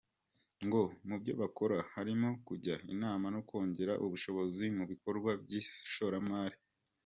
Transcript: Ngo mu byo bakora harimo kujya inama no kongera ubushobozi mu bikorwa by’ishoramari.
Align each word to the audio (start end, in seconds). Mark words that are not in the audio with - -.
Ngo 0.65 0.81
mu 1.07 1.15
byo 1.21 1.33
bakora 1.41 1.77
harimo 1.93 2.29
kujya 2.47 2.75
inama 2.93 3.25
no 3.35 3.41
kongera 3.49 3.93
ubushobozi 4.05 4.65
mu 4.77 4.83
bikorwa 4.91 5.31
by’ishoramari. 5.43 6.57